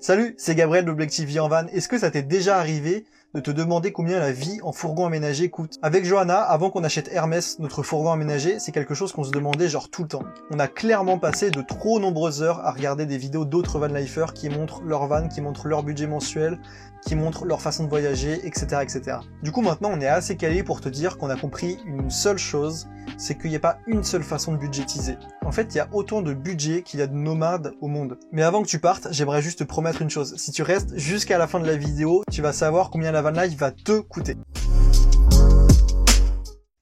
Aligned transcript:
Salut, 0.00 0.36
c'est 0.38 0.54
Gabriel 0.54 0.84
d'Objectif 0.84 1.26
Vie 1.26 1.40
en 1.40 1.48
Van. 1.48 1.66
Est-ce 1.72 1.88
que 1.88 1.98
ça 1.98 2.12
t'est 2.12 2.22
déjà 2.22 2.58
arrivé 2.58 3.04
de 3.34 3.40
te 3.40 3.50
demander 3.50 3.92
combien 3.92 4.18
la 4.20 4.32
vie 4.32 4.58
en 4.62 4.72
fourgon 4.72 5.06
aménagé 5.06 5.50
coûte. 5.50 5.78
Avec 5.82 6.04
Johanna, 6.04 6.40
avant 6.40 6.70
qu'on 6.70 6.84
achète 6.84 7.10
Hermès, 7.12 7.58
notre 7.58 7.82
fourgon 7.82 8.10
aménagé, 8.10 8.58
c'est 8.58 8.72
quelque 8.72 8.94
chose 8.94 9.12
qu'on 9.12 9.24
se 9.24 9.30
demandait 9.30 9.68
genre 9.68 9.90
tout 9.90 10.02
le 10.02 10.08
temps. 10.08 10.22
On 10.50 10.58
a 10.58 10.66
clairement 10.66 11.18
passé 11.18 11.50
de 11.50 11.60
trop 11.60 12.00
nombreuses 12.00 12.42
heures 12.42 12.64
à 12.64 12.72
regarder 12.72 13.04
des 13.04 13.18
vidéos 13.18 13.44
d'autres 13.44 13.78
vanlifers 13.78 14.32
qui 14.32 14.48
montrent 14.48 14.82
leur 14.82 15.06
van, 15.06 15.28
qui 15.28 15.40
montrent 15.40 15.68
leur 15.68 15.82
budget 15.82 16.06
mensuel, 16.06 16.58
qui 17.06 17.16
montrent 17.16 17.44
leur 17.44 17.60
façon 17.60 17.84
de 17.84 17.88
voyager, 17.88 18.40
etc. 18.46 18.82
etc. 18.82 19.18
Du 19.42 19.52
coup 19.52 19.60
maintenant 19.60 19.90
on 19.92 20.00
est 20.00 20.08
assez 20.08 20.36
calé 20.36 20.62
pour 20.62 20.80
te 20.80 20.88
dire 20.88 21.18
qu'on 21.18 21.30
a 21.30 21.36
compris 21.36 21.78
une 21.86 22.10
seule 22.10 22.38
chose, 22.38 22.88
c'est 23.16 23.36
qu'il 23.36 23.50
n'y 23.50 23.56
a 23.56 23.60
pas 23.60 23.78
une 23.86 24.04
seule 24.04 24.22
façon 24.22 24.52
de 24.52 24.58
budgétiser. 24.58 25.16
En 25.44 25.52
fait, 25.52 25.74
il 25.74 25.78
y 25.78 25.80
a 25.80 25.88
autant 25.92 26.20
de 26.20 26.34
budget 26.34 26.82
qu'il 26.82 27.00
y 27.00 27.02
a 27.02 27.06
de 27.06 27.14
nomades 27.14 27.72
au 27.80 27.88
monde. 27.88 28.18
Mais 28.32 28.42
avant 28.42 28.62
que 28.62 28.68
tu 28.68 28.78
partes, 28.78 29.08
j'aimerais 29.10 29.40
juste 29.40 29.60
te 29.60 29.64
promettre 29.64 30.02
une 30.02 30.10
chose. 30.10 30.34
Si 30.36 30.52
tu 30.52 30.62
restes 30.62 30.96
jusqu'à 30.96 31.38
la 31.38 31.46
fin 31.46 31.58
de 31.58 31.66
la 31.66 31.76
vidéo, 31.76 32.22
tu 32.30 32.42
vas 32.42 32.52
savoir 32.52 32.90
combien 32.90 33.10
la 33.10 33.22
va 33.56 33.70
te 33.70 34.00
coûter. 34.00 34.36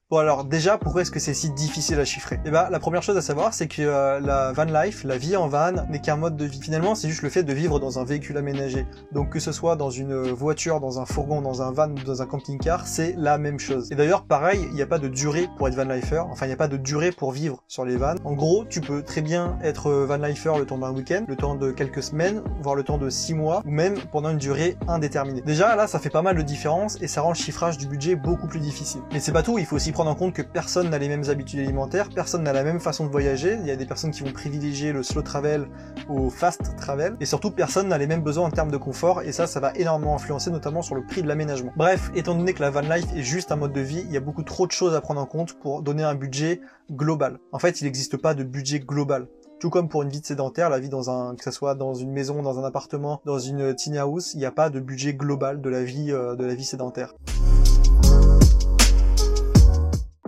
Bon 0.08 0.18
alors 0.18 0.44
déjà, 0.44 0.78
pourquoi 0.78 1.02
est-ce 1.02 1.10
que 1.10 1.18
c'est 1.18 1.34
si 1.34 1.50
difficile 1.50 1.98
à 1.98 2.04
chiffrer? 2.04 2.38
Eh 2.44 2.52
ben 2.52 2.68
la 2.70 2.78
première 2.78 3.02
chose 3.02 3.16
à 3.16 3.22
savoir, 3.22 3.52
c'est 3.52 3.66
que 3.66 3.82
euh, 3.82 4.20
la 4.20 4.52
van 4.52 4.62
life, 4.62 5.02
la 5.02 5.18
vie 5.18 5.34
en 5.34 5.48
van, 5.48 5.72
n'est 5.90 5.98
qu'un 6.00 6.14
mode 6.14 6.36
de 6.36 6.44
vie. 6.44 6.60
Finalement, 6.60 6.94
c'est 6.94 7.08
juste 7.08 7.22
le 7.22 7.28
fait 7.28 7.42
de 7.42 7.52
vivre 7.52 7.80
dans 7.80 7.98
un 7.98 8.04
véhicule 8.04 8.36
aménagé. 8.36 8.86
Donc 9.10 9.30
que 9.30 9.40
ce 9.40 9.50
soit 9.50 9.74
dans 9.74 9.90
une 9.90 10.14
voiture, 10.30 10.78
dans 10.78 11.00
un 11.00 11.06
fourgon, 11.06 11.42
dans 11.42 11.60
un 11.60 11.72
van 11.72 11.90
ou 11.90 11.98
dans 12.04 12.22
un 12.22 12.26
camping-car, 12.26 12.86
c'est 12.86 13.16
la 13.18 13.36
même 13.36 13.58
chose. 13.58 13.90
Et 13.90 13.96
d'ailleurs, 13.96 14.22
pareil, 14.22 14.60
il 14.68 14.74
n'y 14.74 14.82
a 14.82 14.86
pas 14.86 15.00
de 15.00 15.08
durée 15.08 15.48
pour 15.58 15.66
être 15.66 15.74
van 15.74 15.82
lifer. 15.82 16.22
Enfin, 16.30 16.46
il 16.46 16.50
n'y 16.50 16.54
a 16.54 16.56
pas 16.56 16.68
de 16.68 16.76
durée 16.76 17.10
pour 17.10 17.32
vivre 17.32 17.64
sur 17.66 17.84
les 17.84 17.96
vannes. 17.96 18.18
En 18.24 18.34
gros, 18.34 18.64
tu 18.64 18.80
peux 18.80 19.02
très 19.02 19.22
bien 19.22 19.58
être 19.60 19.90
van 19.90 20.18
lifer 20.18 20.56
le 20.56 20.66
temps 20.66 20.78
d'un 20.78 20.92
week-end, 20.92 21.24
le 21.26 21.34
temps 21.34 21.56
de 21.56 21.72
quelques 21.72 22.04
semaines, 22.04 22.42
voire 22.62 22.76
le 22.76 22.84
temps 22.84 22.98
de 22.98 23.10
six 23.10 23.34
mois, 23.34 23.60
ou 23.66 23.72
même 23.72 23.96
pendant 24.12 24.30
une 24.30 24.38
durée 24.38 24.76
indéterminée. 24.86 25.40
Déjà 25.40 25.74
là, 25.74 25.88
ça 25.88 25.98
fait 25.98 26.10
pas 26.10 26.22
mal 26.22 26.36
de 26.36 26.42
différence 26.42 26.96
et 27.02 27.08
ça 27.08 27.22
rend 27.22 27.30
le 27.30 27.34
chiffrage 27.34 27.76
du 27.76 27.88
budget 27.88 28.14
beaucoup 28.14 28.46
plus 28.46 28.60
difficile. 28.60 29.00
Mais 29.12 29.18
c'est 29.18 29.32
pas 29.32 29.42
tout, 29.42 29.58
il 29.58 29.66
faut 29.66 29.74
aussi 29.74 29.94
prendre 29.96 30.05
en 30.06 30.14
compte 30.14 30.34
que 30.34 30.42
personne 30.42 30.90
n'a 30.90 30.98
les 30.98 31.08
mêmes 31.08 31.28
habitudes 31.28 31.60
alimentaires, 31.60 32.08
personne 32.14 32.42
n'a 32.42 32.52
la 32.52 32.64
même 32.64 32.80
façon 32.80 33.06
de 33.06 33.10
voyager, 33.10 33.56
il 33.60 33.66
y 33.66 33.70
a 33.70 33.76
des 33.76 33.86
personnes 33.86 34.10
qui 34.10 34.22
vont 34.22 34.32
privilégier 34.32 34.92
le 34.92 35.02
slow 35.02 35.22
travel 35.22 35.66
au 36.08 36.30
fast 36.30 36.76
travel, 36.76 37.16
et 37.20 37.26
surtout 37.26 37.50
personne 37.50 37.88
n'a 37.88 37.98
les 37.98 38.06
mêmes 38.06 38.22
besoins 38.22 38.46
en 38.46 38.50
termes 38.50 38.70
de 38.70 38.76
confort, 38.76 39.22
et 39.22 39.32
ça, 39.32 39.46
ça 39.46 39.60
va 39.60 39.72
énormément 39.74 40.14
influencer 40.14 40.50
notamment 40.50 40.82
sur 40.82 40.94
le 40.94 41.04
prix 41.04 41.22
de 41.22 41.28
l'aménagement. 41.28 41.72
Bref, 41.76 42.10
étant 42.14 42.34
donné 42.34 42.52
que 42.52 42.62
la 42.62 42.70
van 42.70 42.82
life 42.82 43.06
est 43.14 43.22
juste 43.22 43.52
un 43.52 43.56
mode 43.56 43.72
de 43.72 43.80
vie, 43.80 44.02
il 44.06 44.12
y 44.12 44.16
a 44.16 44.20
beaucoup 44.20 44.42
trop 44.42 44.66
de 44.66 44.72
choses 44.72 44.94
à 44.94 45.00
prendre 45.00 45.20
en 45.20 45.26
compte 45.26 45.54
pour 45.54 45.82
donner 45.82 46.02
un 46.02 46.14
budget 46.14 46.60
global. 46.90 47.38
En 47.52 47.58
fait, 47.58 47.80
il 47.80 47.84
n'existe 47.84 48.16
pas 48.16 48.34
de 48.34 48.44
budget 48.44 48.80
global. 48.80 49.26
Tout 49.58 49.70
comme 49.70 49.88
pour 49.88 50.02
une 50.02 50.10
vie 50.10 50.20
de 50.20 50.26
sédentaire, 50.26 50.68
la 50.68 50.78
vie 50.78 50.90
dans 50.90 51.08
un, 51.08 51.34
que 51.34 51.42
ce 51.42 51.50
soit 51.50 51.74
dans 51.74 51.94
une 51.94 52.12
maison, 52.12 52.42
dans 52.42 52.58
un 52.58 52.64
appartement, 52.64 53.22
dans 53.24 53.38
une 53.38 53.74
tiny 53.74 53.98
house, 53.98 54.34
il 54.34 54.38
n'y 54.38 54.44
a 54.44 54.50
pas 54.50 54.68
de 54.68 54.80
budget 54.80 55.14
global 55.14 55.62
de 55.62 55.70
la 55.70 55.82
vie, 55.82 56.12
euh, 56.12 56.36
de 56.36 56.44
la 56.44 56.54
vie 56.54 56.64
sédentaire. 56.64 57.14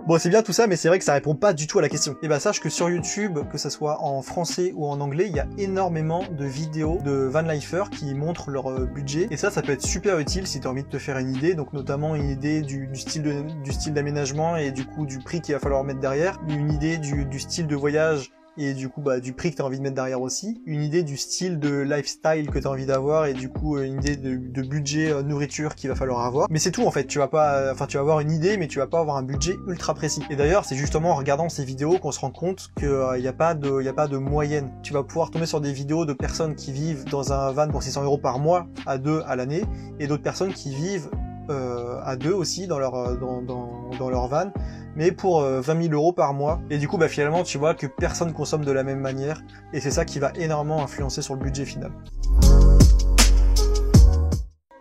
Bon, 0.09 0.17
c'est 0.17 0.29
bien 0.29 0.41
tout 0.41 0.53
ça, 0.53 0.65
mais 0.65 0.75
c'est 0.75 0.87
vrai 0.87 0.97
que 0.97 1.05
ça 1.05 1.13
répond 1.13 1.35
pas 1.35 1.53
du 1.53 1.67
tout 1.67 1.77
à 1.77 1.83
la 1.83 1.87
question. 1.87 2.17
Et 2.23 2.27
bah 2.27 2.39
sache 2.39 2.59
que 2.59 2.69
sur 2.69 2.89
YouTube, 2.89 3.37
que 3.51 3.59
ça 3.59 3.69
soit 3.69 4.01
en 4.01 4.23
français 4.23 4.73
ou 4.75 4.87
en 4.87 5.01
anglais, 5.01 5.27
il 5.27 5.35
y 5.35 5.39
a 5.39 5.45
énormément 5.59 6.23
de 6.31 6.45
vidéos 6.45 6.97
de 7.05 7.11
van 7.11 7.43
lifer 7.43 7.83
qui 7.91 8.15
montrent 8.15 8.49
leur 8.49 8.71
euh, 8.71 8.85
budget. 8.87 9.27
Et 9.29 9.37
ça, 9.37 9.51
ça 9.51 9.61
peut 9.61 9.71
être 9.71 9.85
super 9.85 10.17
utile 10.17 10.47
si 10.47 10.61
tu 10.61 10.65
as 10.67 10.71
envie 10.71 10.81
de 10.81 10.87
te 10.87 10.97
faire 10.97 11.19
une 11.19 11.35
idée. 11.35 11.53
Donc 11.53 11.73
notamment 11.73 12.15
une 12.15 12.27
idée 12.27 12.63
du, 12.63 12.89
style 12.95 13.93
d'aménagement 13.93 14.57
et 14.57 14.71
du 14.71 14.83
coup 14.83 15.05
du 15.05 15.19
prix 15.19 15.41
qu'il 15.41 15.53
va 15.53 15.59
falloir 15.59 15.83
mettre 15.83 15.99
derrière. 15.99 16.39
Une 16.47 16.73
idée 16.73 16.97
du 16.97 17.39
style 17.39 17.67
de 17.67 17.75
voyage 17.75 18.31
et 18.59 18.73
du 18.73 18.89
coup 18.89 19.01
bah, 19.01 19.19
du 19.19 19.33
prix 19.33 19.51
que 19.51 19.55
tu 19.55 19.61
as 19.61 19.65
envie 19.65 19.77
de 19.77 19.83
mettre 19.83 19.95
derrière 19.95 20.21
aussi, 20.21 20.61
une 20.65 20.83
idée 20.83 21.03
du 21.03 21.17
style 21.17 21.59
de 21.59 21.79
lifestyle 21.79 22.49
que 22.49 22.59
tu 22.59 22.67
as 22.67 22.69
envie 22.69 22.85
d'avoir 22.85 23.25
et 23.25 23.33
du 23.33 23.49
coup 23.49 23.77
euh, 23.77 23.83
une 23.83 23.99
idée 23.99 24.17
de, 24.17 24.61
budget 24.61 25.11
euh, 25.11 25.23
nourriture 25.23 25.75
qu'il 25.75 25.89
va 25.89 25.95
falloir 25.95 26.25
avoir. 26.25 26.47
Mais 26.49 26.59
c'est 26.59 26.71
tout 26.71 26.83
en 26.83 26.91
fait, 26.91 27.05
tu 27.05 27.19
vas 27.19 27.27
pas 27.27 27.55
euh, 27.55 27.71
enfin 27.71 27.87
tu 27.87 27.97
vas 27.97 28.01
avoir 28.01 28.19
une 28.19 28.31
idée 28.31 28.57
mais 28.57 28.67
tu 28.67 28.79
vas 28.79 28.87
pas 28.87 28.99
avoir 28.99 29.17
un 29.17 29.23
budget 29.23 29.55
ultra 29.67 29.93
précis. 29.93 30.21
Et 30.29 30.35
d'ailleurs, 30.35 30.65
c'est 30.65 30.75
justement 30.75 31.11
en 31.11 31.15
regardant 31.15 31.49
ces 31.49 31.63
vidéos 31.63 31.97
qu'on 31.97 32.11
se 32.11 32.19
rend 32.19 32.31
compte 32.31 32.71
qu'il 32.77 33.21
n'y 33.21 33.27
a 33.27 33.33
pas 33.33 33.53
de 33.53 33.87
a 33.87 33.93
pas 33.93 34.07
de 34.07 34.17
moyenne. 34.17 34.71
Tu 34.83 34.93
vas 34.93 35.03
pouvoir 35.03 35.31
tomber 35.31 35.45
sur 35.45 35.61
des 35.61 35.71
vidéos 35.71 36.05
de 36.05 36.13
personnes 36.13 36.55
qui 36.55 36.71
vivent 36.71 37.05
dans 37.05 37.33
un 37.33 37.51
van 37.51 37.69
pour 37.69 37.81
600 37.81 38.03
euros 38.03 38.17
par 38.17 38.39
mois 38.39 38.67
à 38.85 38.97
deux 38.97 39.23
à 39.25 39.35
l'année 39.35 39.63
et 39.99 40.05
d'autres 40.05 40.21
personnes 40.21 40.53
qui 40.53 40.75
vivent 40.75 41.09
à 41.49 42.15
deux 42.15 42.33
aussi 42.33 42.67
dans 42.67 42.79
leur 42.79 43.17
dans, 43.17 43.41
dans, 43.41 43.89
dans 43.97 44.09
leur 44.09 44.27
van 44.27 44.51
mais 44.95 45.11
pour 45.11 45.41
20 45.41 45.45
euh, 45.45 45.81
000 45.81 45.93
euros 45.93 46.11
par 46.11 46.33
mois. 46.33 46.61
Et 46.69 46.77
du 46.77 46.87
coup, 46.87 46.97
bah, 46.97 47.07
finalement, 47.07 47.43
tu 47.43 47.57
vois 47.57 47.73
que 47.73 47.87
personne 47.87 48.33
consomme 48.33 48.65
de 48.65 48.71
la 48.71 48.83
même 48.83 48.99
manière, 48.99 49.41
et 49.73 49.79
c'est 49.79 49.91
ça 49.91 50.05
qui 50.05 50.19
va 50.19 50.31
énormément 50.35 50.83
influencer 50.83 51.21
sur 51.21 51.35
le 51.35 51.41
budget 51.41 51.65
final. 51.65 51.91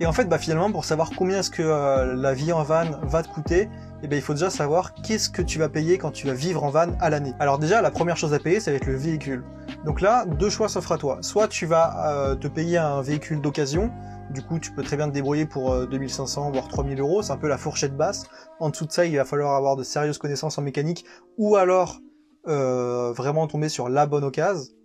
Et 0.00 0.06
en 0.06 0.12
fait, 0.12 0.26
bah, 0.26 0.38
finalement, 0.38 0.70
pour 0.70 0.84
savoir 0.84 1.10
combien 1.16 1.40
est-ce 1.40 1.50
que 1.50 1.62
euh, 1.62 2.14
la 2.14 2.32
vie 2.32 2.52
en 2.52 2.62
van 2.62 2.84
va 3.02 3.22
te 3.24 3.28
coûter, 3.28 3.68
eh 4.02 4.06
ben, 4.06 4.16
il 4.16 4.22
faut 4.22 4.32
déjà 4.32 4.48
savoir 4.48 4.94
qu'est-ce 4.94 5.28
que 5.28 5.42
tu 5.42 5.58
vas 5.58 5.68
payer 5.68 5.98
quand 5.98 6.12
tu 6.12 6.28
vas 6.28 6.34
vivre 6.34 6.62
en 6.62 6.70
van 6.70 6.92
à 7.00 7.10
l'année. 7.10 7.34
Alors 7.40 7.58
déjà, 7.58 7.82
la 7.82 7.90
première 7.90 8.16
chose 8.16 8.32
à 8.32 8.38
payer, 8.38 8.60
ça 8.60 8.70
va 8.70 8.76
être 8.76 8.86
le 8.86 8.94
véhicule. 8.94 9.42
Donc 9.84 10.00
là, 10.00 10.24
deux 10.24 10.50
choix 10.50 10.68
s'offrent 10.68 10.92
à 10.92 10.98
toi. 10.98 11.18
Soit 11.22 11.48
tu 11.48 11.66
vas 11.66 12.12
euh, 12.12 12.36
te 12.36 12.46
payer 12.46 12.78
un 12.78 13.02
véhicule 13.02 13.40
d'occasion, 13.40 13.90
du 14.30 14.40
coup, 14.42 14.60
tu 14.60 14.70
peux 14.70 14.84
très 14.84 14.96
bien 14.96 15.08
te 15.08 15.14
débrouiller 15.14 15.46
pour 15.46 15.74
2500 15.88 16.48
euh, 16.48 16.52
voire 16.52 16.68
3000 16.68 17.00
euros. 17.00 17.22
C'est 17.22 17.32
un 17.32 17.36
peu 17.36 17.48
la 17.48 17.58
fourchette 17.58 17.96
basse. 17.96 18.26
En 18.60 18.70
dessous 18.70 18.86
de 18.86 18.92
ça, 18.92 19.04
il 19.04 19.16
va 19.16 19.24
falloir 19.24 19.56
avoir 19.56 19.74
de 19.74 19.82
sérieuses 19.82 20.18
connaissances 20.18 20.58
en 20.58 20.62
mécanique 20.62 21.06
ou 21.38 21.56
alors 21.56 22.00
vraiment 22.44 23.46
tomber 23.46 23.68
sur 23.68 23.90
la 23.90 24.06
bonne 24.06 24.24
occasion. 24.24 24.77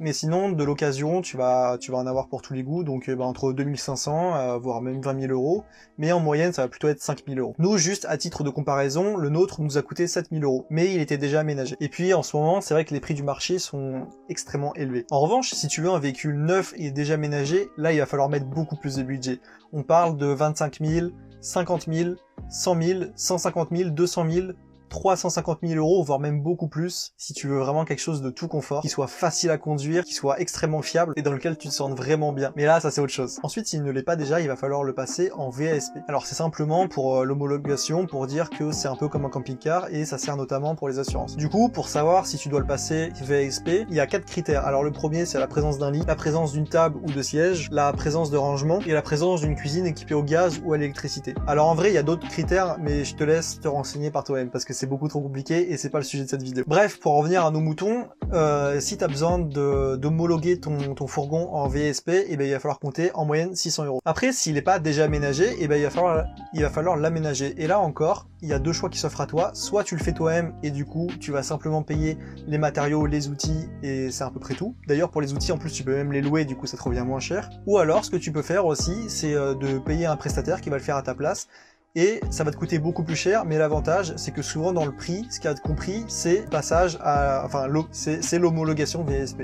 Mais 0.00 0.12
sinon, 0.12 0.50
de 0.50 0.64
l'occasion, 0.64 1.22
tu 1.22 1.36
vas, 1.36 1.78
tu 1.78 1.92
vas 1.92 1.98
en 1.98 2.06
avoir 2.08 2.26
pour 2.26 2.42
tous 2.42 2.52
les 2.52 2.64
goûts, 2.64 2.82
donc 2.82 3.08
euh, 3.08 3.14
bah, 3.14 3.24
entre 3.24 3.52
2500, 3.52 4.34
euh, 4.34 4.58
voire 4.58 4.82
même 4.82 5.00
20 5.00 5.20
000 5.20 5.32
euros. 5.32 5.64
Mais 5.98 6.10
en 6.10 6.18
moyenne, 6.18 6.52
ça 6.52 6.62
va 6.62 6.68
plutôt 6.68 6.88
être 6.88 7.00
5 7.00 7.22
000 7.28 7.38
euros. 7.38 7.54
Nous, 7.58 7.78
juste 7.78 8.04
à 8.08 8.16
titre 8.18 8.42
de 8.42 8.50
comparaison, 8.50 9.16
le 9.16 9.28
nôtre 9.28 9.60
nous 9.60 9.78
a 9.78 9.82
coûté 9.82 10.08
7 10.08 10.30
000 10.32 10.42
euros, 10.42 10.66
mais 10.68 10.92
il 10.92 11.00
était 11.00 11.16
déjà 11.16 11.40
aménagé. 11.40 11.76
Et 11.78 11.88
puis, 11.88 12.12
en 12.12 12.24
ce 12.24 12.36
moment, 12.36 12.60
c'est 12.60 12.74
vrai 12.74 12.84
que 12.84 12.92
les 12.92 12.98
prix 12.98 13.14
du 13.14 13.22
marché 13.22 13.60
sont 13.60 14.08
extrêmement 14.28 14.74
élevés. 14.74 15.06
En 15.12 15.20
revanche, 15.20 15.52
si 15.52 15.68
tu 15.68 15.80
veux 15.80 15.90
un 15.90 16.00
véhicule 16.00 16.42
neuf 16.42 16.74
et 16.76 16.90
déjà 16.90 17.14
aménagé, 17.14 17.68
là, 17.76 17.92
il 17.92 18.00
va 18.00 18.06
falloir 18.06 18.28
mettre 18.28 18.46
beaucoup 18.46 18.76
plus 18.76 18.96
de 18.96 19.04
budget. 19.04 19.38
On 19.72 19.84
parle 19.84 20.16
de 20.16 20.26
25 20.26 20.80
000, 20.80 21.10
50 21.40 21.86
000, 21.92 22.14
100 22.48 22.82
000, 22.82 23.00
150 23.14 23.68
000, 23.70 23.90
200 23.90 24.30
000, 24.30 24.46
350 24.94 25.58
000 25.64 25.74
euros, 25.74 26.04
voire 26.04 26.20
même 26.20 26.40
beaucoup 26.40 26.68
plus, 26.68 27.14
si 27.16 27.32
tu 27.32 27.48
veux 27.48 27.58
vraiment 27.58 27.84
quelque 27.84 27.98
chose 27.98 28.22
de 28.22 28.30
tout 28.30 28.46
confort, 28.46 28.80
qui 28.80 28.88
soit 28.88 29.08
facile 29.08 29.50
à 29.50 29.58
conduire, 29.58 30.04
qui 30.04 30.14
soit 30.14 30.38
extrêmement 30.38 30.82
fiable 30.82 31.14
et 31.16 31.22
dans 31.22 31.32
lequel 31.32 31.58
tu 31.58 31.66
te 31.66 31.72
sens 31.72 31.90
vraiment 31.90 32.32
bien. 32.32 32.52
Mais 32.54 32.64
là, 32.64 32.78
ça 32.78 32.92
c'est 32.92 33.00
autre 33.00 33.12
chose. 33.12 33.40
Ensuite, 33.42 33.66
s'il 33.66 33.82
ne 33.82 33.90
l'est 33.90 34.04
pas 34.04 34.14
déjà, 34.14 34.40
il 34.40 34.46
va 34.46 34.54
falloir 34.54 34.84
le 34.84 34.94
passer 34.94 35.32
en 35.34 35.50
VASP. 35.50 35.94
Alors 36.06 36.26
c'est 36.26 36.36
simplement 36.36 36.86
pour 36.86 37.18
euh, 37.18 37.24
l'homologation, 37.24 38.06
pour 38.06 38.28
dire 38.28 38.50
que 38.50 38.70
c'est 38.70 38.86
un 38.86 38.94
peu 38.94 39.08
comme 39.08 39.24
un 39.24 39.30
camping-car 39.30 39.88
et 39.90 40.04
ça 40.04 40.16
sert 40.16 40.36
notamment 40.36 40.76
pour 40.76 40.88
les 40.88 41.00
assurances. 41.00 41.36
Du 41.36 41.48
coup, 41.48 41.68
pour 41.68 41.88
savoir 41.88 42.26
si 42.26 42.38
tu 42.38 42.48
dois 42.48 42.60
le 42.60 42.66
passer 42.66 43.10
VASP, 43.20 43.68
il 43.88 43.94
y 43.94 44.00
a 44.00 44.06
quatre 44.06 44.26
critères. 44.26 44.64
Alors 44.64 44.84
le 44.84 44.92
premier, 44.92 45.26
c'est 45.26 45.40
la 45.40 45.48
présence 45.48 45.76
d'un 45.78 45.90
lit, 45.90 46.04
la 46.06 46.14
présence 46.14 46.52
d'une 46.52 46.68
table 46.68 47.00
ou 47.02 47.10
de 47.10 47.22
siège, 47.22 47.68
la 47.72 47.92
présence 47.92 48.30
de 48.30 48.36
rangement 48.36 48.78
et 48.86 48.92
la 48.92 49.02
présence 49.02 49.40
d'une 49.40 49.56
cuisine 49.56 49.86
équipée 49.86 50.14
au 50.14 50.22
gaz 50.22 50.60
ou 50.64 50.72
à 50.72 50.78
l'électricité. 50.78 51.34
Alors 51.48 51.66
en 51.66 51.74
vrai, 51.74 51.90
il 51.90 51.94
y 51.94 51.98
a 51.98 52.04
d'autres 52.04 52.28
critères, 52.28 52.76
mais 52.78 53.04
je 53.04 53.16
te 53.16 53.24
laisse 53.24 53.58
te 53.58 53.66
renseigner 53.66 54.12
par 54.12 54.22
toi-même 54.22 54.50
parce 54.50 54.64
que 54.64 54.72
c'est 54.72 54.83
beaucoup 54.86 55.08
trop 55.08 55.20
compliqué 55.20 55.72
et 55.72 55.76
c'est 55.76 55.90
pas 55.90 55.98
le 55.98 56.04
sujet 56.04 56.24
de 56.24 56.28
cette 56.28 56.42
vidéo. 56.42 56.64
Bref, 56.66 56.98
pour 57.00 57.16
revenir 57.16 57.44
à 57.44 57.50
nos 57.50 57.60
moutons, 57.60 58.08
euh, 58.32 58.80
si 58.80 58.96
tu 58.96 59.04
as 59.04 59.08
besoin 59.08 59.38
d'homologuer 59.38 60.60
ton, 60.60 60.94
ton 60.94 61.06
fourgon 61.06 61.48
en 61.52 61.68
VSP, 61.68 62.08
et 62.08 62.26
eh 62.30 62.36
ben, 62.36 62.46
il 62.46 62.52
va 62.52 62.58
falloir 62.58 62.78
compter 62.78 63.10
en 63.14 63.24
moyenne 63.24 63.54
600 63.54 63.84
euros. 63.84 64.00
Après, 64.04 64.32
s'il 64.32 64.54
n'est 64.54 64.62
pas 64.62 64.78
déjà 64.78 65.04
aménagé, 65.04 65.44
et 65.44 65.56
eh 65.60 65.68
ben, 65.68 65.76
il 65.76 65.82
va 65.82 65.90
falloir 65.90 66.24
il 66.52 66.62
va 66.62 66.70
falloir 66.70 66.96
l'aménager. 66.96 67.54
Et 67.58 67.66
là 67.66 67.80
encore, 67.80 68.28
il 68.42 68.48
y 68.48 68.52
a 68.52 68.58
deux 68.58 68.72
choix 68.72 68.90
qui 68.90 68.98
s'offrent 68.98 69.20
à 69.20 69.26
toi. 69.26 69.50
Soit 69.54 69.84
tu 69.84 69.96
le 69.96 70.02
fais 70.02 70.12
toi-même 70.12 70.54
et 70.62 70.70
du 70.70 70.84
coup, 70.84 71.08
tu 71.20 71.32
vas 71.32 71.42
simplement 71.42 71.82
payer 71.82 72.18
les 72.46 72.58
matériaux, 72.58 73.06
les 73.06 73.28
outils 73.28 73.68
et 73.82 74.10
c'est 74.10 74.24
à 74.24 74.30
peu 74.30 74.40
près 74.40 74.54
tout. 74.54 74.76
D'ailleurs, 74.86 75.10
pour 75.10 75.20
les 75.20 75.32
outils, 75.32 75.52
en 75.52 75.58
plus, 75.58 75.72
tu 75.72 75.82
peux 75.82 75.94
même 75.94 76.12
les 76.12 76.20
louer, 76.20 76.44
du 76.44 76.56
coup, 76.56 76.66
ça 76.66 76.76
te 76.76 76.82
revient 76.82 77.04
moins 77.06 77.20
cher. 77.20 77.50
Ou 77.66 77.78
alors, 77.78 78.04
ce 78.04 78.10
que 78.10 78.16
tu 78.16 78.32
peux 78.32 78.42
faire 78.42 78.66
aussi, 78.66 79.08
c'est 79.08 79.34
euh, 79.34 79.54
de 79.54 79.78
payer 79.78 80.06
un 80.06 80.16
prestataire 80.16 80.60
qui 80.60 80.70
va 80.70 80.76
le 80.76 80.82
faire 80.82 80.96
à 80.96 81.02
ta 81.02 81.14
place 81.14 81.48
et 81.94 82.20
ça 82.30 82.44
va 82.44 82.50
te 82.50 82.56
coûter 82.56 82.78
beaucoup 82.78 83.04
plus 83.04 83.16
cher, 83.16 83.44
mais 83.44 83.58
l'avantage, 83.58 84.14
c'est 84.16 84.32
que 84.32 84.42
souvent 84.42 84.72
dans 84.72 84.84
le 84.84 84.92
prix, 84.92 85.26
ce 85.30 85.38
qui 85.38 85.48
a 85.48 85.54
compris, 85.54 86.04
c'est 86.08 86.48
passage 86.50 86.98
à, 87.00 87.42
enfin, 87.44 87.68
c'est 87.92 88.38
l'homologation 88.38 89.04
VSP. 89.04 89.42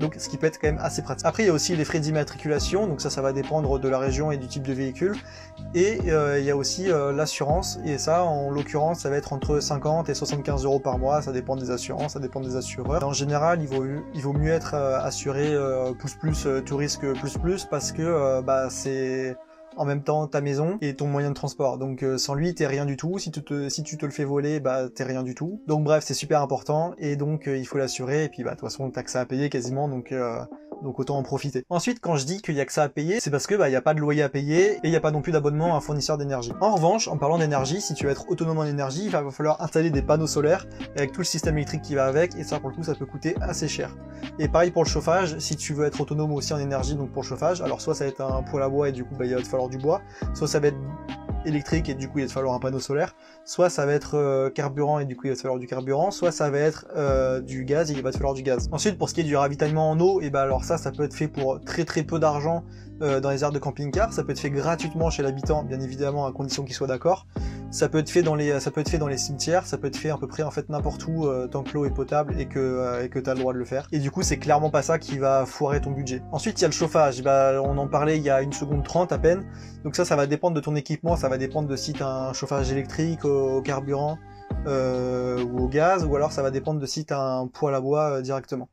Donc, 0.00 0.14
ce 0.16 0.30
qui 0.30 0.38
peut 0.38 0.46
être 0.46 0.58
quand 0.58 0.68
même 0.68 0.80
assez 0.80 1.02
pratique. 1.02 1.26
Après, 1.26 1.42
il 1.42 1.46
y 1.46 1.50
a 1.50 1.52
aussi 1.52 1.76
les 1.76 1.84
frais 1.84 2.00
d'immatriculation, 2.00 2.86
donc 2.86 3.02
ça, 3.02 3.10
ça 3.10 3.20
va 3.20 3.34
dépendre 3.34 3.78
de 3.78 3.86
la 3.86 3.98
région 3.98 4.32
et 4.32 4.38
du 4.38 4.46
type 4.46 4.62
de 4.62 4.72
véhicule. 4.72 5.14
Et 5.74 6.00
euh, 6.06 6.38
il 6.38 6.46
y 6.46 6.50
a 6.50 6.56
aussi 6.56 6.90
euh, 6.90 7.12
l'assurance, 7.12 7.78
et 7.84 7.98
ça, 7.98 8.24
en 8.24 8.50
l'occurrence, 8.50 9.00
ça 9.00 9.10
va 9.10 9.16
être 9.16 9.34
entre 9.34 9.60
50 9.60 10.08
et 10.08 10.14
75 10.14 10.64
euros 10.64 10.80
par 10.80 10.96
mois, 10.96 11.20
ça 11.20 11.32
dépend 11.32 11.54
des 11.54 11.70
assurances, 11.70 12.14
ça 12.14 12.18
dépend 12.18 12.40
des 12.40 12.56
assureurs. 12.56 13.04
En 13.04 13.12
général, 13.12 13.60
il 13.60 13.68
vaut, 13.68 14.32
mieux 14.32 14.52
être 14.52 14.72
euh, 14.72 14.98
assuré 15.02 15.54
plus 15.98 16.14
plus 16.14 16.48
tout 16.64 16.76
risque 16.78 17.06
plus 17.20 17.36
plus, 17.36 17.66
parce 17.66 17.92
que 17.92 18.40
bah, 18.40 18.70
c'est 18.70 19.36
en 19.76 19.84
même 19.84 20.02
temps 20.02 20.26
ta 20.26 20.40
maison 20.40 20.78
et 20.80 20.94
ton 20.94 21.06
moyen 21.06 21.30
de 21.30 21.34
transport. 21.34 21.78
Donc 21.78 22.02
euh, 22.02 22.18
sans 22.18 22.34
lui, 22.34 22.54
t'es 22.54 22.66
rien 22.66 22.86
du 22.86 22.96
tout. 22.96 23.18
Si 23.18 23.30
tu 23.30 23.42
te, 23.42 23.68
si 23.68 23.82
tu 23.82 23.96
te 23.96 24.06
le 24.06 24.12
fais 24.12 24.24
voler, 24.24 24.60
bah 24.60 24.88
t'es 24.88 25.04
rien 25.04 25.22
du 25.22 25.34
tout. 25.34 25.60
Donc 25.66 25.84
bref, 25.84 26.04
c'est 26.06 26.14
super 26.14 26.42
important 26.42 26.94
et 26.98 27.16
donc 27.16 27.48
euh, 27.48 27.56
il 27.56 27.66
faut 27.66 27.78
l'assurer. 27.78 28.24
Et 28.24 28.28
puis 28.28 28.42
bah 28.42 28.50
de 28.50 28.56
toute 28.56 28.68
façon, 28.68 28.90
t'as 28.90 29.02
que 29.02 29.10
ça 29.10 29.20
à 29.20 29.26
payer 29.26 29.48
quasiment. 29.48 29.88
Donc 29.88 30.12
euh, 30.12 30.40
donc 30.82 30.98
autant 30.98 31.18
en 31.18 31.22
profiter. 31.22 31.64
Ensuite, 31.70 32.00
quand 32.00 32.16
je 32.16 32.24
dis 32.24 32.42
qu'il 32.42 32.54
y 32.54 32.60
a 32.60 32.66
que 32.66 32.72
ça 32.72 32.82
à 32.82 32.88
payer, 32.88 33.20
c'est 33.20 33.30
parce 33.30 33.46
que 33.46 33.54
bah 33.54 33.68
il 33.68 33.72
y 33.72 33.76
a 33.76 33.82
pas 33.82 33.94
de 33.94 34.00
loyer 34.00 34.22
à 34.22 34.28
payer 34.28 34.72
et 34.72 34.80
il 34.84 34.90
n'y 34.90 34.96
a 34.96 35.00
pas 35.00 35.10
non 35.10 35.22
plus 35.22 35.32
d'abonnement 35.32 35.74
à 35.74 35.78
un 35.78 35.80
fournisseur 35.80 36.18
d'énergie. 36.18 36.52
En 36.60 36.74
revanche, 36.74 37.08
en 37.08 37.16
parlant 37.16 37.38
d'énergie, 37.38 37.80
si 37.80 37.94
tu 37.94 38.06
veux 38.06 38.12
être 38.12 38.28
autonome 38.28 38.58
en 38.58 38.64
énergie, 38.64 39.04
il 39.04 39.10
va 39.10 39.28
falloir 39.30 39.60
installer 39.62 39.90
des 39.90 40.02
panneaux 40.02 40.26
solaires 40.26 40.66
avec 40.96 41.12
tout 41.12 41.20
le 41.20 41.26
système 41.26 41.56
électrique 41.56 41.82
qui 41.82 41.94
va 41.94 42.06
avec 42.06 42.34
et 42.36 42.44
ça 42.44 42.60
pour 42.60 42.70
le 42.70 42.76
coup 42.76 42.82
ça 42.82 42.94
peut 42.94 43.06
coûter 43.06 43.34
assez 43.40 43.68
cher. 43.68 43.94
Et 44.38 44.48
pareil 44.48 44.70
pour 44.70 44.84
le 44.84 44.88
chauffage, 44.88 45.38
si 45.38 45.56
tu 45.56 45.74
veux 45.74 45.86
être 45.86 46.00
autonome 46.00 46.32
aussi 46.32 46.52
en 46.52 46.58
énergie, 46.58 46.94
donc 46.94 47.10
pour 47.10 47.22
le 47.22 47.28
chauffage, 47.28 47.60
alors 47.60 47.80
soit 47.80 47.94
ça 47.94 48.04
va 48.04 48.10
être 48.10 48.20
un 48.20 48.42
poêle 48.42 48.62
à 48.62 48.68
bois 48.68 48.88
et 48.88 48.92
du 48.92 49.04
coup 49.04 49.14
bah, 49.16 49.26
il 49.26 49.34
va 49.34 49.42
te 49.42 49.48
falloir 49.48 49.68
du 49.68 49.78
bois, 49.78 50.00
soit 50.34 50.48
ça 50.48 50.60
va 50.60 50.68
être 50.68 50.78
électrique 51.44 51.88
et 51.88 51.94
du 51.94 52.08
coup 52.08 52.18
il 52.18 52.22
va 52.22 52.28
te 52.28 52.32
falloir 52.32 52.54
un 52.54 52.58
panneau 52.58 52.80
solaire, 52.80 53.14
soit 53.44 53.70
ça 53.70 53.86
va 53.86 53.92
être 53.92 54.16
euh, 54.16 54.50
carburant 54.50 54.98
et 54.98 55.04
du 55.04 55.16
coup 55.16 55.26
il 55.26 55.30
va 55.30 55.36
te 55.36 55.40
falloir 55.40 55.58
du 55.58 55.66
carburant, 55.66 56.10
soit 56.10 56.32
ça 56.32 56.50
va 56.50 56.58
être 56.58 56.86
euh, 56.96 57.40
du 57.40 57.64
gaz 57.64 57.90
et 57.90 57.94
il 57.94 58.02
va 58.02 58.10
te 58.10 58.16
falloir 58.16 58.34
du 58.34 58.42
gaz. 58.42 58.68
Ensuite 58.72 58.98
pour 58.98 59.08
ce 59.08 59.14
qui 59.14 59.20
est 59.20 59.24
du 59.24 59.36
ravitaillement 59.36 59.90
en 59.90 59.98
eau, 60.00 60.20
et 60.20 60.30
ben 60.30 60.40
alors 60.40 60.64
ça 60.64 60.78
ça 60.78 60.92
peut 60.92 61.04
être 61.04 61.14
fait 61.14 61.28
pour 61.28 61.60
très 61.60 61.84
très 61.84 62.02
peu 62.02 62.18
d'argent 62.18 62.64
euh, 63.02 63.20
dans 63.20 63.30
les 63.30 63.42
aires 63.42 63.52
de 63.52 63.58
camping-car, 63.58 64.12
ça 64.12 64.24
peut 64.24 64.32
être 64.32 64.40
fait 64.40 64.50
gratuitement 64.50 65.10
chez 65.10 65.22
l'habitant 65.22 65.62
bien 65.62 65.80
évidemment 65.80 66.26
à 66.26 66.32
condition 66.32 66.64
qu'il 66.64 66.74
soit 66.74 66.86
d'accord. 66.86 67.26
Ça 67.70 67.88
peut 67.88 67.98
être 67.98 68.10
fait 68.10 68.22
dans 68.22 68.34
les 68.34 68.58
ça 68.58 68.70
peut 68.70 68.80
être 68.80 68.88
fait 68.88 68.98
dans 68.98 69.06
les 69.06 69.16
cimetières, 69.16 69.64
ça 69.64 69.78
peut 69.78 69.86
être 69.86 69.96
fait 69.96 70.10
à 70.10 70.16
peu 70.16 70.26
près 70.26 70.42
en 70.42 70.50
fait 70.50 70.68
n'importe 70.68 71.06
où 71.06 71.28
tant 71.50 71.62
que 71.62 71.72
l'eau 71.74 71.84
est 71.84 71.94
potable 71.94 72.34
et 72.40 72.46
que 72.46 73.04
et 73.04 73.08
que 73.08 73.18
tu 73.20 73.30
as 73.30 73.34
le 73.34 73.40
droit 73.40 73.52
de 73.52 73.58
le 73.58 73.64
faire. 73.64 73.86
Et 73.92 74.00
du 74.00 74.10
coup 74.10 74.22
c'est 74.22 74.38
clairement 74.38 74.70
pas 74.70 74.82
ça 74.82 74.98
qui 74.98 75.18
va 75.18 75.46
foirer 75.46 75.80
ton 75.80 75.92
budget. 75.92 76.22
Ensuite 76.32 76.58
il 76.58 76.62
y 76.62 76.64
a 76.64 76.68
le 76.68 76.72
chauffage, 76.72 77.22
bah, 77.22 77.60
on 77.62 77.78
en 77.78 77.86
parlait 77.86 78.16
il 78.16 78.24
y 78.24 78.30
a 78.30 78.42
une 78.42 78.52
seconde 78.52 78.82
trente 78.82 79.12
à 79.12 79.18
peine. 79.18 79.44
Donc 79.84 79.94
ça 79.94 80.04
ça 80.04 80.16
va 80.16 80.26
dépendre 80.26 80.56
de 80.56 80.60
ton 80.60 80.74
équipement, 80.74 81.16
ça 81.16 81.28
va 81.28 81.38
dépendre 81.38 81.68
de 81.68 81.76
si 81.76 81.92
tu 81.92 82.02
un 82.02 82.32
chauffage 82.32 82.72
électrique 82.72 83.24
au, 83.24 83.62
carburant 83.62 84.18
euh, 84.66 85.44
ou 85.44 85.64
au 85.64 85.68
gaz, 85.68 86.04
ou 86.04 86.16
alors 86.16 86.32
ça 86.32 86.42
va 86.42 86.50
dépendre 86.50 86.80
de 86.80 86.86
si 86.86 87.06
tu 87.06 87.14
as 87.14 87.20
un 87.20 87.46
poêle 87.46 87.74
à 87.74 87.80
bois 87.80 88.10
euh, 88.10 88.20
directement. 88.20 88.68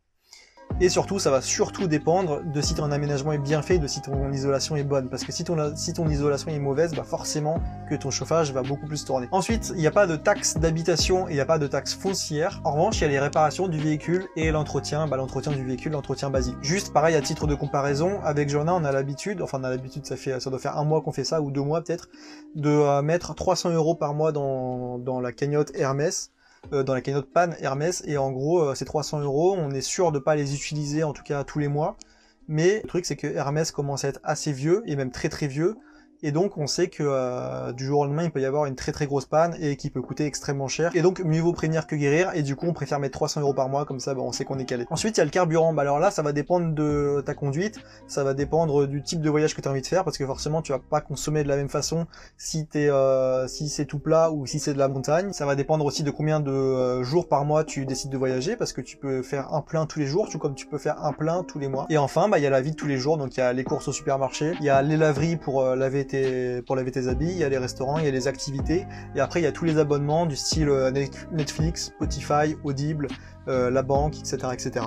Et 0.80 0.90
surtout, 0.90 1.18
ça 1.18 1.32
va 1.32 1.42
surtout 1.42 1.88
dépendre 1.88 2.44
de 2.44 2.62
si 2.62 2.76
ton 2.76 2.92
aménagement 2.92 3.32
est 3.32 3.40
bien 3.40 3.64
fait, 3.64 3.80
de 3.80 3.88
si 3.88 4.00
ton 4.00 4.32
isolation 4.32 4.76
est 4.76 4.84
bonne. 4.84 5.10
Parce 5.10 5.24
que 5.24 5.32
si 5.32 5.44
ton, 5.44 5.58
isolation 6.08 6.52
est 6.52 6.60
mauvaise, 6.60 6.94
bah 6.94 7.04
forcément 7.04 7.60
que 7.90 7.96
ton 7.96 8.12
chauffage 8.12 8.54
va 8.54 8.62
beaucoup 8.62 8.86
plus 8.86 9.04
tourner. 9.04 9.28
Ensuite, 9.32 9.72
il 9.74 9.80
n'y 9.80 9.88
a 9.88 9.92
pas 9.92 10.06
de 10.06 10.16
taxe 10.16 10.56
d'habitation 10.58 11.28
et 11.28 11.32
il 11.32 11.34
n'y 11.34 11.42
a 11.42 11.48
pas 11.48 11.58
de 11.58 11.66
taxe 11.66 11.96
foncière. 11.96 12.62
En 12.64 12.74
revanche, 12.74 13.00
il 13.00 13.02
y 13.02 13.06
a 13.06 13.08
les 13.08 13.20
réparations 13.20 13.68
du 13.68 13.80
véhicule 13.80 14.28
et 14.36 14.52
l'entretien, 14.52 15.08
bah, 15.08 15.18
l'entretien 15.18 15.52
du 15.52 15.66
véhicule, 15.66 15.94
l'entretien 15.94 16.30
basique. 16.30 16.58
Juste 16.62 16.94
pareil 16.94 17.16
à 17.16 17.22
titre 17.22 17.48
de 17.48 17.56
comparaison, 17.56 18.22
avec 18.24 18.48
Jonah, 18.48 18.76
on 18.76 18.84
a 18.84 18.92
l'habitude, 18.92 19.42
enfin 19.42 19.58
on 19.60 19.64
a 19.64 19.72
l'habitude, 19.72 20.06
ça 20.06 20.16
fait, 20.16 20.40
ça 20.40 20.52
doit 20.52 20.60
faire 20.60 20.78
un 20.78 20.84
mois 20.84 21.02
qu'on 21.02 21.12
fait 21.12 21.24
ça, 21.24 21.42
ou 21.42 21.50
deux 21.50 21.64
mois 21.64 21.82
peut-être, 21.82 22.08
de 22.54 22.70
euh, 22.70 23.02
mettre 23.02 23.34
300 23.34 23.72
euros 23.72 23.96
par 23.96 24.14
mois 24.14 24.32
dans, 24.32 25.00
dans 25.00 25.22
la 25.22 25.32
cagnotte 25.32 25.72
Hermès 25.74 26.32
euh, 26.74 26.84
dans 26.84 26.94
la 26.94 27.02
cagnotte 27.02 27.32
PAN 27.32 27.52
Hermès 27.60 28.04
et 28.06 28.18
en 28.18 28.32
gros 28.32 28.60
euh, 28.60 28.76
ces 28.76 28.86
300 28.86 29.22
euros. 29.22 29.56
On 29.58 29.72
est 29.72 29.82
sûr 29.82 30.12
de 30.12 30.20
pas 30.20 30.36
les 30.36 30.54
utiliser 30.54 31.04
en 31.04 31.14
tout 31.14 31.24
cas 31.24 31.44
tous 31.44 31.60
les 31.60 31.68
mois. 31.68 31.98
Mais 32.48 32.82
le 32.84 32.88
truc 32.88 33.06
c'est 33.06 33.16
que 33.16 33.28
Hermès 33.28 33.72
commence 33.72 34.06
à 34.06 34.10
être 34.10 34.20
assez 34.24 34.52
vieux 34.52 34.84
et 34.86 34.96
même 34.96 35.12
très 35.12 35.30
très 35.30 35.48
vieux 35.48 35.76
et 36.24 36.32
donc 36.32 36.58
on 36.58 36.68
sait 36.68 36.88
que 36.88 37.04
euh, 37.06 37.72
du 37.74 37.86
jour 37.86 38.00
au 38.00 38.06
lendemain 38.06 38.24
il 38.24 38.32
peut 38.32 38.42
y 38.42 38.46
avoir 38.46 38.66
une 38.66 38.76
très 38.76 38.92
très 38.92 39.06
grosse 39.06 39.26
panne 39.26 39.56
et 39.60 39.76
qui 39.76 39.90
peut 39.90 40.02
coûter 40.02 40.26
extrêmement 40.26 40.68
cher. 40.68 40.92
Et 40.96 41.02
donc 41.02 41.20
mieux 41.20 41.42
vaut 41.42 41.54
prévenir 41.54 41.88
que 41.88 41.96
guérir 41.96 42.32
et 42.34 42.42
du 42.42 42.56
coup 42.56 42.66
on 42.68 42.74
préfère 42.74 43.00
mettre 43.00 43.14
300 43.14 43.42
euros 43.42 43.54
par 43.54 43.70
mois 43.70 43.86
comme 43.86 44.00
ça 44.00 44.14
bah, 44.14 44.22
on 44.24 44.32
sait 44.32 44.46
qu'on 44.46 44.60
est 44.60 44.66
calé. 44.66 44.86
Ensuite 44.90 45.18
il 45.18 45.20
y 45.20 45.22
a 45.22 45.26
le 45.26 45.32
carburant, 45.32 45.74
bah 45.74 45.84
alors 45.84 46.00
là 46.00 46.12
ça 46.12 46.22
va 46.22 46.34
dépendre 46.34 46.74
de 46.74 47.22
ta 47.26 47.34
conduite, 47.34 47.80
ça 48.08 48.24
va 48.24 48.34
dépendre 48.34 48.88
du 48.88 49.04
type 49.04 49.22
de 49.22 49.30
voyage 49.30 49.56
que 49.56 49.62
tu 49.62 49.68
as 49.68 49.72
envie 49.72 49.82
de 49.82 49.88
faire 49.88 50.04
parce 50.04 50.18
que 50.18 50.26
forcément 50.26 50.62
tu 50.62 50.72
vas 50.72 50.80
pas 50.80 51.02
consommer 51.02 51.44
de 51.44 51.48
la 51.48 51.56
même 51.56 51.70
façon 51.70 52.08
si 52.38 52.66
t'es 52.66 52.90
euh, 52.90 53.48
si 53.48 53.70
c'est 53.70 53.86
tout 53.86 54.00
plat 54.00 54.32
ou 54.32 54.46
si 54.46 54.60
c'est 54.60 54.74
de 54.74 54.80
la 54.80 54.88
montagne. 54.88 55.34
Ça 55.34 55.46
va 55.46 55.56
dépendre 55.56 55.86
aussi 55.86 56.04
de 56.04 56.12
combien 56.12 56.40
de 56.40 56.52
euh, 56.52 57.04
jours 57.04 57.28
par 57.28 57.46
mois 57.46 57.64
tu 57.64 57.86
décides 57.86 58.10
de 58.10 58.18
voyager 58.18 58.56
parce 58.56 58.74
que 58.74 58.82
tu 58.82 58.98
peux 58.98 59.22
faire 59.22 59.54
un 59.54 59.62
plein 59.62 59.86
tous 59.86 60.00
les 60.00 60.08
jours 60.08 60.30
tout 60.30 60.40
comme 60.40 60.56
tu 60.56 60.66
peux 60.66 60.80
faire 60.80 61.04
un 61.04 61.14
plein 61.14 61.44
tous 61.44 61.60
les 61.60 61.68
mois. 61.68 61.86
Et 61.90 61.98
enfin 61.98 62.28
bah 62.28 62.40
il 62.40 62.44
y 62.44 62.48
a 62.48 62.50
la 62.50 62.62
vie 62.62 62.72
de 62.72 62.76
tous 62.76 62.88
les 62.88 62.98
jours 62.98 63.18
donc 63.18 63.38
il 63.38 63.40
y 63.40 63.44
a 63.44 63.54
les 63.54 63.64
courses 63.64 63.88
au 63.88 63.94
supermarché, 63.94 64.54
il 64.60 64.66
y 64.66 64.70
a 64.70 64.82
les 64.82 64.98
laveries 64.98 65.36
pour 65.36 65.64
laver 65.64 66.07
pour 66.66 66.76
laver 66.76 66.92
tes 66.92 67.08
habits, 67.08 67.30
il 67.30 67.38
y 67.38 67.44
a 67.44 67.50
les 67.50 67.58
restaurants, 67.58 67.98
il 68.00 68.06
y 68.06 68.08
a 68.08 68.12
les 68.12 68.28
activités, 68.28 68.86
et 69.16 69.20
après 69.20 69.40
il 69.40 69.44
y 69.44 69.48
a 69.48 69.52
tous 69.52 69.66
les 69.66 69.78
abonnements 69.78 70.26
du 70.26 70.36
style 70.36 70.70
euh, 70.70 70.92
Netflix, 71.32 71.94
Spotify, 71.96 72.56
Audible, 72.64 73.08
euh, 73.48 73.70
la 73.70 73.84
banque, 73.84 74.18
etc. 74.20 74.50
etc. 74.54 74.86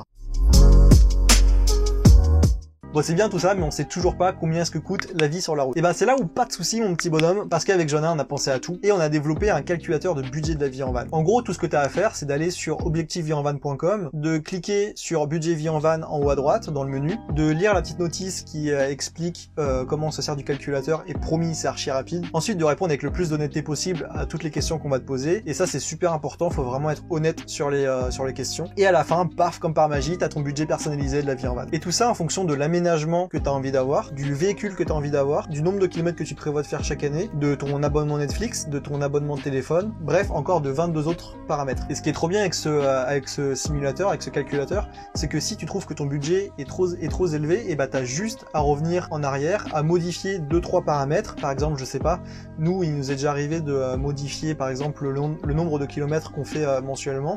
Bon, 2.93 3.03
c'est 3.03 3.15
bien 3.15 3.29
tout 3.29 3.39
ça, 3.39 3.55
mais 3.55 3.63
on 3.63 3.71
sait 3.71 3.85
toujours 3.85 4.17
pas 4.17 4.33
combien 4.33 4.63
est-ce 4.63 4.73
que 4.73 4.79
coûte 4.79 5.13
la 5.15 5.29
vie 5.29 5.41
sur 5.41 5.55
la 5.55 5.63
route. 5.63 5.77
Et 5.77 5.81
ben 5.81 5.93
c'est 5.93 6.07
là 6.07 6.17
où 6.21 6.27
pas 6.27 6.45
de 6.45 6.51
souci, 6.51 6.81
mon 6.81 6.97
petit 6.97 7.09
bonhomme, 7.09 7.49
parce 7.49 7.65
qu'avec 7.65 7.89
Jonas, 7.89 8.13
on 8.13 8.19
a 8.19 8.25
pensé 8.25 8.51
à 8.51 8.59
tout 8.59 8.81
et 8.83 8.91
on 8.91 8.99
a 8.99 9.09
développé 9.09 9.49
un 9.49 9.63
calculateur 9.63 10.17
de 10.17 10.23
budget 10.23 10.57
de 10.57 10.61
la 10.61 10.69
vie 10.69 10.83
en 10.83 10.91
van. 10.91 11.05
En 11.13 11.23
gros, 11.23 11.41
tout 11.41 11.53
ce 11.53 11.61
que 11.61 11.69
tu 11.69 11.77
as 11.77 11.83
à 11.83 11.89
faire, 11.89 12.17
c'est 12.17 12.27
d'aller 12.27 12.51
sur 12.51 12.85
objectiveviehenvan.com, 12.85 14.11
de 14.13 14.39
cliquer 14.39 14.91
sur 14.97 15.29
budget 15.29 15.55
vie 15.55 15.69
en 15.69 15.79
van 15.79 16.03
en 16.03 16.19
haut 16.19 16.31
à 16.31 16.35
droite 16.35 16.69
dans 16.69 16.83
le 16.83 16.91
menu, 16.91 17.15
de 17.33 17.49
lire 17.49 17.75
la 17.75 17.83
petite 17.83 18.01
notice 18.01 18.43
qui 18.43 18.73
euh, 18.73 18.91
explique 18.91 19.53
euh, 19.61 19.85
comment 19.85 20.09
on 20.09 20.11
se 20.11 20.21
sert 20.21 20.35
du 20.35 20.43
calculateur 20.43 21.05
et 21.07 21.15
promis, 21.15 21.55
c'est 21.55 21.69
archi 21.69 21.93
rapide. 21.93 22.27
Ensuite, 22.33 22.59
de 22.59 22.65
répondre 22.65 22.91
avec 22.91 23.05
le 23.05 23.13
plus 23.13 23.31
d'honnêteté 23.31 23.63
possible 23.63 24.09
à 24.13 24.27
toutes 24.27 24.43
les 24.43 24.51
questions 24.51 24.81
qu'on 24.81 24.89
va 24.89 24.99
te 24.99 25.07
poser. 25.07 25.45
Et 25.47 25.55
ça, 25.55 25.69
c'est 25.69 25.79
super 25.79 26.13
important, 26.13 26.51
faut 26.51 26.65
vraiment 26.65 26.91
être 26.91 27.05
honnête 27.09 27.45
sur 27.47 27.71
les, 27.71 27.85
euh, 27.85 28.11
sur 28.11 28.25
les 28.25 28.35
questions. 28.35 28.69
Et 28.77 28.85
à 28.85 28.91
la 28.91 29.05
fin, 29.05 29.27
paf, 29.27 29.61
comme 29.61 29.75
par 29.75 29.89
magie, 29.89 30.19
t'as 30.19 30.29
ton 30.29 30.41
budget 30.41 30.67
personnalisé 30.67 31.23
de 31.23 31.29
la 31.29 31.37
vie 31.37 31.47
en 31.47 31.55
van. 31.55 31.67
Et 31.71 31.79
tout 31.79 31.93
ça 31.93 32.11
en 32.11 32.15
fonction 32.15 32.45
de 32.45 32.55
que 32.83 33.39
tu 33.39 33.49
as 33.49 33.53
envie 33.53 33.73
d'avoir, 33.73 34.13
du 34.13 34.35
véhicule 34.35 34.75
que 34.75 34.83
tu 34.83 34.93
as 34.93 34.95
envie 34.95 35.11
d'avoir, 35.11 35.49
du 35.49 35.63
nombre 35.63 35.79
de 35.79 35.87
kilomètres 35.87 36.17
que 36.17 36.25
tu 36.25 36.35
prévois 36.35 36.63
de 36.63 36.67
faire 36.67 36.83
chaque 36.83 37.05
année, 37.05 37.31
de 37.35 37.55
ton 37.55 37.83
abonnement 37.83 38.19
Netflix, 38.19 38.69
de 38.69 38.79
ton 38.79 39.03
abonnement 39.03 39.37
de 39.37 39.43
téléphone, 39.43 39.93
bref, 40.01 40.31
encore 40.31 40.61
de 40.61 40.71
22 40.71 41.07
autres 41.07 41.37
paramètres. 41.47 41.85
Et 41.91 41.95
ce 41.95 42.03
qui 42.03 42.09
est 42.09 42.15
trop 42.15 42.29
bien 42.29 42.41
avec 42.41 42.55
ce, 42.55 42.69
euh, 42.69 43.05
avec 43.07 43.29
ce 43.29 43.55
simulateur, 43.55 44.09
avec 44.09 44.23
ce 44.23 44.31
calculateur, 44.31 44.89
c'est 45.15 45.29
que 45.29 45.41
si 45.41 45.57
tu 45.57 45.67
trouves 45.67 45.87
que 45.87 45.95
ton 45.95 46.07
budget 46.07 46.53
est 46.59 46.69
trop, 46.69 46.87
élevé, 47.27 47.71
et 47.71 47.77
bah 47.77 47.87
t'as 47.87 48.05
juste 48.05 48.47
à 48.55 48.61
revenir 48.61 49.09
en 49.11 49.23
arrière, 49.23 49.67
à 49.73 49.83
modifier 49.83 50.39
2-3 50.39 50.85
paramètres. 50.85 51.37
Par 51.37 51.51
exemple, 51.51 51.79
je 51.79 51.85
sais 51.85 51.99
pas, 51.99 52.21
nous, 52.59 52.83
il 52.83 52.97
nous 52.97 53.11
est 53.11 53.15
déjà 53.15 53.31
arrivé 53.31 53.61
de 53.61 53.73
euh, 53.73 53.97
modifier 53.97 54.55
par 54.55 54.69
exemple 54.69 55.09
le, 55.09 55.55
nombre 55.55 55.79
de 55.79 55.87
kilomètres 55.87 56.33
qu'on 56.33 56.45
fait 56.45 56.65
euh, 56.65 56.81
mensuellement, 56.81 57.37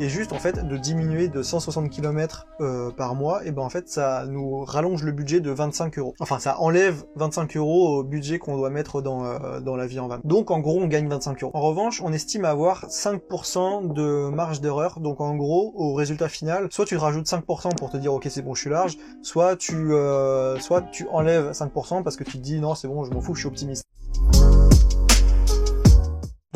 et 0.00 0.08
juste 0.08 0.32
en 0.32 0.38
fait 0.38 0.66
de 0.66 0.76
diminuer 0.76 1.28
de 1.28 1.42
160 1.42 1.90
km 1.90 2.46
par 2.96 3.14
mois, 3.14 3.44
et 3.44 3.52
ben 3.52 3.62
en 3.62 3.70
fait 3.70 3.88
ça 3.88 4.24
nous 4.26 4.64
rallonge 4.64 5.02
le 5.02 5.12
budget 5.12 5.40
de 5.40 5.50
25 5.50 5.98
euros. 5.98 6.14
Enfin 6.20 6.38
ça 6.38 6.60
enlève 6.60 7.04
25 7.16 7.56
euros 7.56 7.98
au 7.98 8.02
budget 8.02 8.38
qu'on 8.38 8.56
doit 8.56 8.70
mettre 8.70 9.02
dans, 9.02 9.24
euh, 9.24 9.60
dans 9.60 9.76
la 9.76 9.86
vie 9.86 10.00
en 10.00 10.08
van. 10.08 10.18
Donc 10.24 10.50
en 10.50 10.60
gros 10.60 10.80
on 10.80 10.86
gagne 10.86 11.08
25 11.08 11.42
euros. 11.42 11.52
En 11.54 11.60
revanche 11.60 12.00
on 12.02 12.12
estime 12.12 12.44
avoir 12.44 12.86
5% 12.88 13.92
de 13.92 14.30
marge 14.30 14.60
d'erreur. 14.60 15.00
Donc 15.00 15.20
en 15.20 15.36
gros 15.36 15.72
au 15.76 15.94
résultat 15.94 16.28
final, 16.28 16.68
soit 16.70 16.84
tu 16.84 16.96
rajoutes 16.96 17.26
5% 17.26 17.76
pour 17.76 17.90
te 17.90 17.96
dire 17.96 18.12
ok 18.12 18.26
c'est 18.30 18.42
bon 18.42 18.54
je 18.54 18.62
suis 18.62 18.70
large, 18.70 18.96
soit 19.22 19.56
tu, 19.56 19.92
euh, 19.92 20.58
soit 20.58 20.82
tu 20.82 21.06
enlèves 21.10 21.50
5% 21.50 22.02
parce 22.02 22.16
que 22.16 22.24
tu 22.24 22.32
te 22.32 22.42
dis 22.42 22.60
non 22.60 22.74
c'est 22.74 22.88
bon 22.88 23.04
je 23.04 23.10
m'en 23.10 23.20
fous 23.20 23.34
je 23.34 23.40
suis 23.40 23.48
optimiste. 23.48 23.84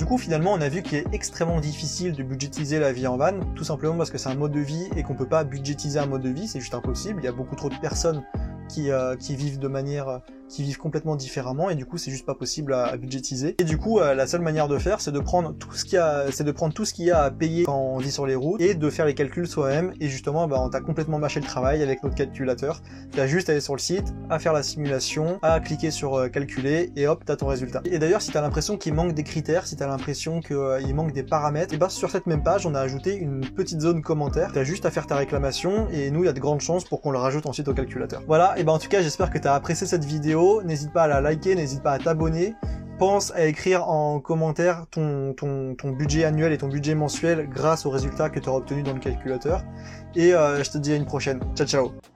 Du 0.04 0.08
coup, 0.08 0.18
finalement, 0.18 0.52
on 0.52 0.60
a 0.60 0.68
vu 0.68 0.82
qu'il 0.82 0.98
est 0.98 1.06
extrêmement 1.14 1.60
difficile 1.60 2.12
de 2.12 2.22
budgétiser 2.22 2.78
la 2.78 2.92
vie 2.92 3.06
en 3.06 3.16
van, 3.16 3.40
tout 3.54 3.64
simplement 3.64 3.96
parce 3.96 4.10
que 4.10 4.18
c'est 4.18 4.28
un 4.28 4.34
mode 4.34 4.52
de 4.52 4.60
vie 4.60 4.86
et 4.96 5.02
qu'on 5.02 5.14
peut 5.14 5.26
pas 5.26 5.44
budgétiser 5.44 5.98
un 5.98 6.04
mode 6.04 6.20
de 6.20 6.28
vie, 6.28 6.46
c'est 6.46 6.60
juste 6.60 6.74
impossible. 6.74 7.22
Il 7.22 7.24
y 7.24 7.28
a 7.28 7.32
beaucoup 7.32 7.56
trop 7.56 7.70
de 7.70 7.76
personnes 7.76 8.22
qui, 8.68 8.90
euh, 8.90 9.16
qui 9.16 9.34
vivent 9.34 9.58
de 9.58 9.66
manière 9.66 10.20
qui 10.48 10.62
vivent 10.62 10.78
complètement 10.78 11.16
différemment 11.16 11.70
et 11.70 11.74
du 11.74 11.86
coup 11.86 11.98
c'est 11.98 12.10
juste 12.10 12.26
pas 12.26 12.34
possible 12.34 12.74
à, 12.74 12.96
budgétiser. 12.96 13.54
Et 13.58 13.64
du 13.64 13.78
coup 13.78 13.98
euh, 13.98 14.14
la 14.14 14.26
seule 14.26 14.40
manière 14.40 14.68
de 14.68 14.78
faire 14.78 15.00
c'est 15.00 15.12
de 15.12 15.18
prendre 15.18 15.54
tout 15.54 15.72
ce 15.72 15.84
qu'il 15.84 15.94
y 15.94 15.98
a, 15.98 16.26
c'est 16.30 16.44
de 16.44 16.52
prendre 16.52 16.74
tout 16.74 16.84
ce 16.84 16.94
qu'il 16.94 17.06
y 17.06 17.10
a 17.10 17.22
à 17.22 17.30
payer 17.30 17.64
quand 17.64 17.78
on 17.78 17.98
vit 17.98 18.10
sur 18.10 18.26
les 18.26 18.34
routes 18.34 18.60
et 18.60 18.74
de 18.74 18.90
faire 18.90 19.06
les 19.06 19.14
calculs 19.14 19.46
soi-même. 19.46 19.92
Et 20.00 20.08
justement 20.08 20.46
bah, 20.46 20.58
on 20.60 20.68
t'a 20.68 20.80
complètement 20.80 21.18
mâché 21.18 21.40
le 21.40 21.46
travail 21.46 21.82
avec 21.82 22.02
notre 22.02 22.14
calculateur. 22.14 22.82
T'as 23.12 23.26
juste 23.26 23.48
à 23.48 23.52
aller 23.52 23.60
sur 23.60 23.74
le 23.74 23.80
site, 23.80 24.14
à 24.30 24.38
faire 24.38 24.52
la 24.52 24.62
simulation, 24.62 25.38
à 25.42 25.60
cliquer 25.60 25.90
sur 25.90 26.14
euh, 26.14 26.28
calculer 26.28 26.92
et 26.96 27.06
hop 27.06 27.22
t'as 27.24 27.36
ton 27.36 27.46
résultat. 27.46 27.82
Et 27.84 27.98
d'ailleurs 27.98 28.22
si 28.22 28.30
t'as 28.30 28.40
l'impression 28.40 28.76
qu'il 28.76 28.94
manque 28.94 29.14
des 29.14 29.24
critères, 29.24 29.66
si 29.66 29.76
t'as 29.76 29.86
l'impression 29.86 30.40
qu'il 30.40 30.56
euh, 30.56 30.94
manque 30.94 31.12
des 31.12 31.24
paramètres, 31.24 31.74
et 31.74 31.78
bah 31.78 31.88
sur 31.88 32.10
cette 32.10 32.26
même 32.26 32.42
page 32.42 32.66
on 32.66 32.74
a 32.74 32.80
ajouté 32.80 33.16
une 33.16 33.40
petite 33.40 33.80
zone 33.80 34.02
commentaire. 34.02 34.50
T'as 34.52 34.64
juste 34.64 34.86
à 34.86 34.90
faire 34.90 35.06
ta 35.06 35.16
réclamation 35.16 35.88
et 35.90 36.10
nous 36.10 36.22
il 36.22 36.26
y 36.26 36.30
a 36.30 36.32
de 36.32 36.40
grandes 36.40 36.60
chances 36.60 36.84
pour 36.84 37.00
qu'on 37.00 37.10
le 37.10 37.18
rajoute 37.18 37.46
ensuite 37.46 37.68
au 37.68 37.74
calculateur. 37.74 38.22
Voilà 38.26 38.58
et 38.58 38.64
ben 38.64 38.72
en 38.72 38.78
tout 38.78 38.88
cas 38.88 39.02
j'espère 39.02 39.30
que 39.30 39.38
t'as 39.38 39.54
apprécié 39.54 39.86
cette 39.86 40.04
N'hésite 40.64 40.92
pas 40.92 41.04
à 41.04 41.08
la 41.08 41.20
liker, 41.20 41.54
n'hésite 41.54 41.82
pas 41.82 41.92
à 41.92 41.98
t'abonner. 41.98 42.54
Pense 42.98 43.32
à 43.32 43.44
écrire 43.46 43.88
en 43.88 44.20
commentaire 44.20 44.86
ton, 44.90 45.34
budget 45.98 46.24
annuel 46.24 46.52
et 46.52 46.58
ton 46.58 46.68
budget 46.68 46.94
mensuel 46.94 47.48
grâce 47.48 47.86
aux 47.86 47.90
résultats 47.90 48.30
que 48.30 48.38
tu 48.38 48.48
auras 48.48 48.58
obtenus 48.58 48.84
dans 48.84 48.94
le 48.94 49.00
calculateur. 49.00 49.64
Et 50.14 50.32
euh, 50.32 50.62
je 50.62 50.70
te 50.70 50.78
dis 50.78 50.92
à 50.92 50.96
une 50.96 51.06
prochaine. 51.06 51.40
Ciao 51.56 51.66
ciao 51.66 52.13